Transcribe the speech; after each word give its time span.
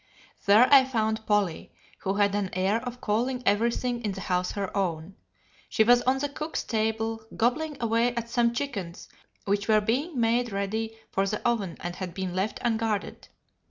There 0.47 0.67
I 0.73 0.83
found 0.83 1.27
Polly, 1.27 1.71
who 1.99 2.15
had 2.15 2.33
an 2.33 2.49
air 2.53 2.83
of 2.85 3.01
calling 3.01 3.43
everything 3.45 4.01
in 4.03 4.13
the 4.13 4.21
house 4.21 4.53
her 4.53 4.75
own. 4.75 5.13
She 5.69 5.83
was 5.83 6.01
on 6.01 6.17
the 6.17 6.27
cook's 6.27 6.63
table, 6.63 7.23
gobbling 7.37 7.77
away 7.79 8.15
at 8.15 8.27
some 8.27 8.51
chickens 8.51 9.07
which 9.45 9.67
were 9.67 9.79
being 9.79 10.19
made 10.19 10.51
ready 10.51 10.97
for 11.11 11.27
the 11.27 11.39
oven 11.47 11.77
and 11.81 11.97
had 11.97 12.15
been 12.15 12.33
left 12.35 12.57
unguarded. 12.63 13.27